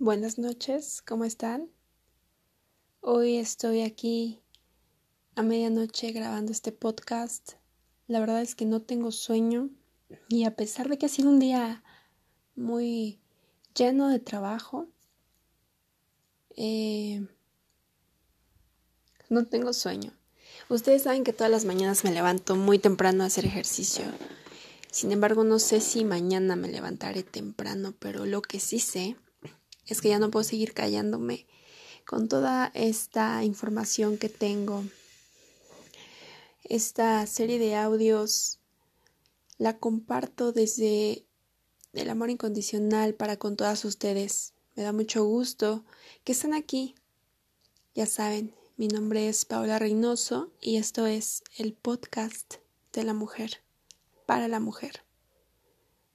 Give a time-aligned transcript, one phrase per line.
[0.00, 1.70] Buenas noches, ¿cómo están?
[3.00, 4.40] Hoy estoy aquí
[5.36, 7.52] a medianoche grabando este podcast.
[8.08, 9.70] La verdad es que no tengo sueño
[10.28, 11.84] y a pesar de que ha sido un día
[12.56, 13.20] muy
[13.72, 14.88] lleno de trabajo,
[16.56, 17.24] eh,
[19.28, 20.12] no tengo sueño.
[20.68, 24.04] Ustedes saben que todas las mañanas me levanto muy temprano a hacer ejercicio.
[24.90, 29.16] Sin embargo, no sé si mañana me levantaré temprano, pero lo que sí sé
[29.86, 31.46] es que ya no puedo seguir callándome
[32.06, 34.84] con toda esta información que tengo.
[36.64, 38.58] Esta serie de audios
[39.58, 41.26] la comparto desde
[41.92, 44.54] el amor incondicional para con todas ustedes.
[44.74, 45.84] Me da mucho gusto
[46.24, 46.94] que estén aquí.
[47.94, 52.54] Ya saben, mi nombre es Paola Reynoso y esto es el podcast
[52.92, 53.62] de la mujer
[54.26, 55.04] para la mujer.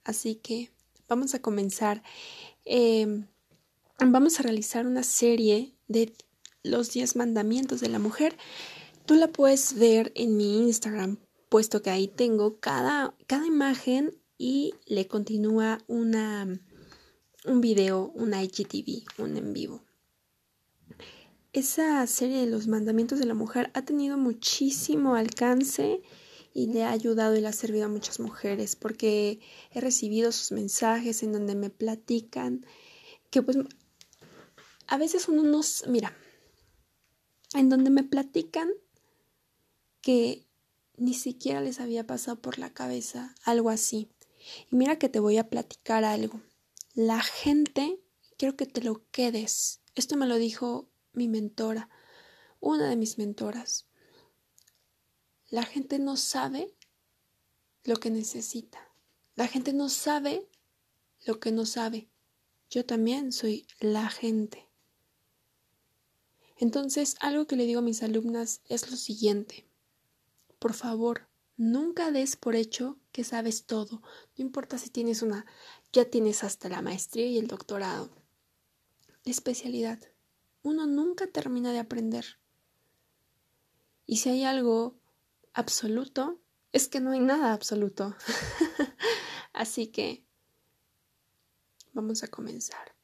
[0.04, 0.70] Así que
[1.08, 2.02] vamos a comenzar.
[2.64, 3.24] Eh,
[4.06, 6.12] vamos a realizar una serie de
[6.62, 8.36] los 10 mandamientos de la mujer.
[9.06, 14.74] Tú la puedes ver en mi Instagram, puesto que ahí tengo cada, cada imagen y
[14.86, 16.46] le continúa una,
[17.44, 19.84] un video, un IGTV, un en vivo.
[21.52, 26.00] Esa serie de los mandamientos de la mujer ha tenido muchísimo alcance
[26.54, 29.40] y le ha ayudado y le ha servido a muchas mujeres porque
[29.72, 32.64] he recibido sus mensajes en donde me platican
[33.30, 33.56] que pues
[34.90, 36.16] a veces uno nos, mira,
[37.54, 38.68] en donde me platican
[40.02, 40.48] que
[40.96, 44.10] ni siquiera les había pasado por la cabeza algo así.
[44.68, 46.42] Y mira que te voy a platicar algo.
[46.92, 48.02] La gente,
[48.36, 49.80] quiero que te lo quedes.
[49.94, 51.88] Esto me lo dijo mi mentora,
[52.58, 53.86] una de mis mentoras.
[55.50, 56.74] La gente no sabe
[57.84, 58.92] lo que necesita.
[59.36, 60.50] La gente no sabe
[61.24, 62.10] lo que no sabe.
[62.70, 64.69] Yo también soy la gente.
[66.60, 69.66] Entonces, algo que le digo a mis alumnas es lo siguiente.
[70.58, 71.26] Por favor,
[71.56, 74.02] nunca des por hecho que sabes todo.
[74.36, 75.46] No importa si tienes una,
[75.90, 78.10] ya tienes hasta la maestría y el doctorado.
[79.24, 80.00] especialidad.
[80.62, 82.38] Uno nunca termina de aprender.
[84.04, 85.00] Y si hay algo
[85.54, 86.42] absoluto,
[86.72, 88.14] es que no hay nada absoluto.
[89.54, 90.26] Así que
[91.94, 92.94] vamos a comenzar.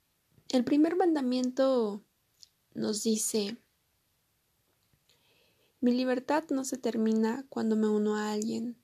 [0.50, 2.04] El primer mandamiento
[2.76, 3.56] nos dice,
[5.80, 8.76] mi libertad no se termina cuando me uno a alguien.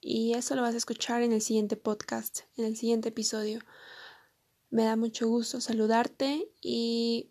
[0.00, 3.60] Y eso lo vas a escuchar en el siguiente podcast, en el siguiente episodio.
[4.70, 7.30] Me da mucho gusto saludarte y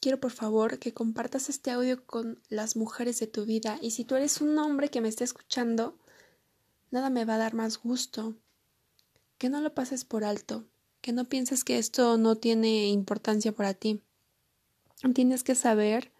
[0.00, 3.78] quiero por favor que compartas este audio con las mujeres de tu vida.
[3.82, 5.98] Y si tú eres un hombre que me está escuchando,
[6.90, 8.36] nada me va a dar más gusto.
[9.36, 10.64] Que no lo pases por alto,
[11.02, 14.02] que no pienses que esto no tiene importancia para ti.
[15.14, 16.12] Tienes que saber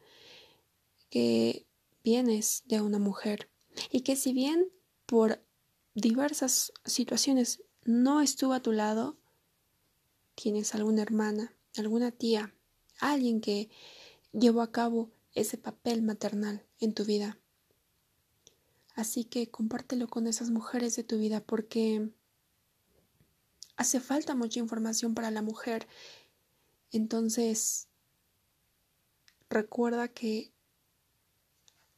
[1.11, 1.67] que
[2.05, 3.51] vienes de una mujer
[3.91, 4.71] y que si bien
[5.07, 5.43] por
[5.95, 9.17] diversas situaciones no estuvo a tu lado,
[10.35, 12.55] tienes alguna hermana, alguna tía,
[13.01, 13.69] alguien que
[14.33, 17.39] llevó a cabo ese papel maternal en tu vida.
[18.95, 22.11] Así que compártelo con esas mujeres de tu vida porque
[23.77, 25.87] hace falta mucha información para la mujer.
[26.91, 27.88] Entonces,
[29.51, 30.53] recuerda que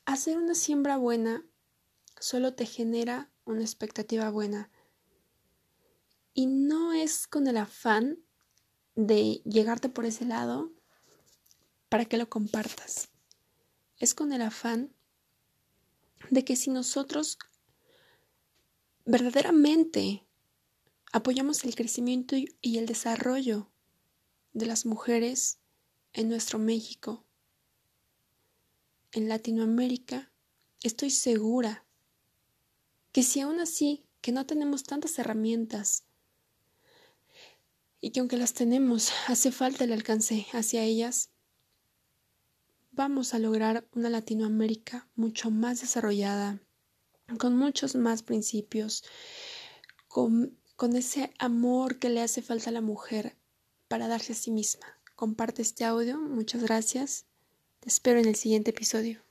[0.04, 1.44] hacer una siembra buena
[2.18, 4.70] solo te genera una expectativa buena.
[6.34, 8.18] Y no es con el afán
[8.94, 10.72] de llegarte por ese lado
[11.88, 13.08] para que lo compartas.
[13.96, 14.94] Es con el afán
[16.30, 17.38] de que si nosotros
[19.04, 20.26] verdaderamente
[21.12, 23.70] apoyamos el crecimiento y el desarrollo
[24.52, 25.58] de las mujeres
[26.12, 27.26] en nuestro México,
[29.12, 30.30] en Latinoamérica,
[30.82, 31.84] estoy segura
[33.12, 36.04] que si aún así que no tenemos tantas herramientas
[38.00, 41.30] y que aunque las tenemos hace falta el alcance hacia ellas,
[42.92, 46.60] vamos a lograr una Latinoamérica mucho más desarrollada,
[47.38, 49.04] con muchos más principios,
[50.08, 53.36] con, con ese amor que le hace falta a la mujer
[53.88, 54.86] para darse a sí misma.
[55.14, 57.26] Comparte este audio, muchas gracias
[57.80, 59.22] te espero en el siguiente episodio.